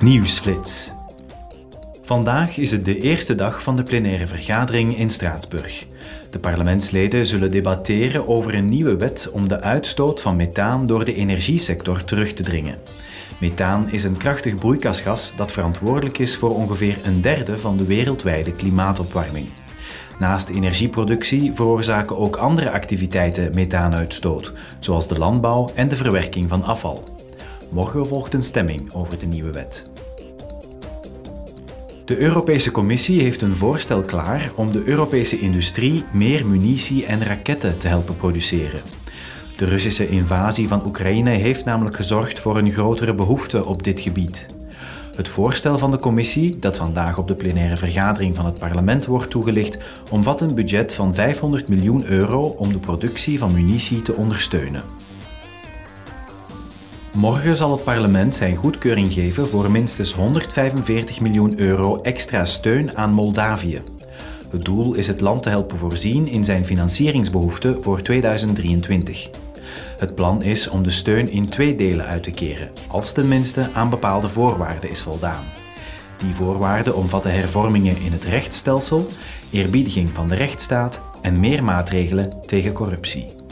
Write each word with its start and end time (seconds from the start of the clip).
Nieuwsflits. 0.00 0.92
Vandaag 2.02 2.56
is 2.56 2.70
het 2.70 2.84
de 2.84 3.00
eerste 3.00 3.34
dag 3.34 3.62
van 3.62 3.76
de 3.76 3.82
plenaire 3.82 4.26
vergadering 4.26 4.96
in 4.96 5.10
Straatsburg. 5.10 5.86
De 6.30 6.38
parlementsleden 6.38 7.26
zullen 7.26 7.50
debatteren 7.50 8.28
over 8.28 8.54
een 8.54 8.68
nieuwe 8.68 8.96
wet 8.96 9.30
om 9.32 9.48
de 9.48 9.60
uitstoot 9.60 10.20
van 10.20 10.36
methaan 10.36 10.86
door 10.86 11.04
de 11.04 11.14
energiesector 11.14 12.04
terug 12.04 12.32
te 12.32 12.42
dringen. 12.42 12.78
Methaan 13.40 13.90
is 13.90 14.04
een 14.04 14.16
krachtig 14.16 14.54
broeikasgas 14.54 15.32
dat 15.36 15.52
verantwoordelijk 15.52 16.18
is 16.18 16.36
voor 16.36 16.54
ongeveer 16.54 16.98
een 17.04 17.20
derde 17.20 17.58
van 17.58 17.76
de 17.76 17.86
wereldwijde 17.86 18.52
klimaatopwarming. 18.52 19.46
Naast 20.18 20.48
energieproductie 20.48 21.52
veroorzaken 21.54 22.18
ook 22.18 22.36
andere 22.36 22.70
activiteiten 22.70 23.54
methaanuitstoot, 23.54 24.52
zoals 24.78 25.08
de 25.08 25.18
landbouw 25.18 25.70
en 25.74 25.88
de 25.88 25.96
verwerking 25.96 26.48
van 26.48 26.64
afval. 26.64 27.17
Morgen 27.70 28.06
volgt 28.06 28.34
een 28.34 28.42
stemming 28.42 28.92
over 28.92 29.18
de 29.18 29.26
nieuwe 29.26 29.52
wet. 29.52 29.90
De 32.04 32.18
Europese 32.18 32.70
Commissie 32.70 33.22
heeft 33.22 33.42
een 33.42 33.54
voorstel 33.54 34.00
klaar 34.00 34.50
om 34.54 34.72
de 34.72 34.82
Europese 34.84 35.38
industrie 35.38 36.04
meer 36.12 36.46
munitie 36.46 37.06
en 37.06 37.24
raketten 37.24 37.78
te 37.78 37.88
helpen 37.88 38.16
produceren. 38.16 38.80
De 39.56 39.64
Russische 39.64 40.08
invasie 40.08 40.68
van 40.68 40.86
Oekraïne 40.86 41.30
heeft 41.30 41.64
namelijk 41.64 41.96
gezorgd 41.96 42.38
voor 42.38 42.58
een 42.58 42.70
grotere 42.70 43.14
behoefte 43.14 43.64
op 43.64 43.82
dit 43.82 44.00
gebied. 44.00 44.46
Het 45.16 45.28
voorstel 45.28 45.78
van 45.78 45.90
de 45.90 45.98
commissie, 45.98 46.58
dat 46.58 46.76
vandaag 46.76 47.18
op 47.18 47.28
de 47.28 47.34
plenaire 47.34 47.76
vergadering 47.76 48.36
van 48.36 48.44
het 48.44 48.58
parlement 48.58 49.06
wordt 49.06 49.30
toegelicht, 49.30 49.78
omvat 50.10 50.40
een 50.40 50.54
budget 50.54 50.94
van 50.94 51.14
500 51.14 51.68
miljoen 51.68 52.06
euro 52.06 52.40
om 52.40 52.72
de 52.72 52.78
productie 52.78 53.38
van 53.38 53.52
munitie 53.52 54.02
te 54.02 54.14
ondersteunen. 54.14 54.82
Morgen 57.18 57.56
zal 57.56 57.72
het 57.72 57.84
parlement 57.84 58.34
zijn 58.34 58.56
goedkeuring 58.56 59.12
geven 59.12 59.48
voor 59.48 59.70
minstens 59.70 60.12
145 60.12 61.20
miljoen 61.20 61.58
euro 61.58 62.02
extra 62.02 62.44
steun 62.44 62.96
aan 62.96 63.10
Moldavië. 63.10 63.82
Het 64.50 64.64
doel 64.64 64.94
is 64.94 65.06
het 65.06 65.20
land 65.20 65.42
te 65.42 65.48
helpen 65.48 65.78
voorzien 65.78 66.28
in 66.28 66.44
zijn 66.44 66.64
financieringsbehoeften 66.64 67.82
voor 67.82 68.02
2023. 68.02 69.30
Het 69.98 70.14
plan 70.14 70.42
is 70.42 70.68
om 70.68 70.82
de 70.82 70.90
steun 70.90 71.30
in 71.30 71.48
twee 71.48 71.76
delen 71.76 72.06
uit 72.06 72.22
te 72.22 72.30
keren, 72.30 72.70
als 72.88 73.12
tenminste 73.12 73.70
aan 73.72 73.90
bepaalde 73.90 74.28
voorwaarden 74.28 74.90
is 74.90 75.02
voldaan. 75.02 75.44
Die 76.16 76.34
voorwaarden 76.34 76.96
omvatten 76.96 77.32
hervormingen 77.32 78.00
in 78.00 78.12
het 78.12 78.24
rechtsstelsel, 78.24 79.06
eerbiediging 79.50 80.08
van 80.12 80.28
de 80.28 80.34
rechtsstaat 80.34 81.00
en 81.22 81.40
meer 81.40 81.64
maatregelen 81.64 82.32
tegen 82.46 82.72
corruptie. 82.72 83.47